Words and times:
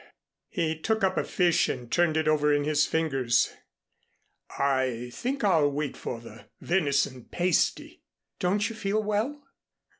He 0.49 0.75
took 0.79 1.03
up 1.03 1.15
a 1.15 1.23
fish 1.23 1.69
and 1.69 1.91
turned 1.91 2.17
it 2.17 2.27
over 2.27 2.51
in 2.51 2.63
his 2.63 2.87
fingers. 2.87 3.53
"I 4.57 5.11
think 5.13 5.43
I'll 5.43 5.69
wait 5.71 5.95
for 5.95 6.19
the 6.19 6.47
venison 6.59 7.25
pasty." 7.25 8.01
"Don't 8.39 8.67
you 8.67 8.75
feel 8.75 9.03
well?" 9.03 9.43